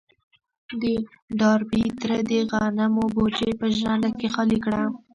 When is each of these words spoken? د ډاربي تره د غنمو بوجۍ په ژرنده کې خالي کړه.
د 0.81 0.83
ډاربي 1.39 1.83
تره 1.99 2.17
د 2.29 2.31
غنمو 2.49 3.03
بوجۍ 3.15 3.51
په 3.59 3.65
ژرنده 3.77 4.09
کې 4.19 4.27
خالي 4.33 4.57
کړه. 4.65 4.81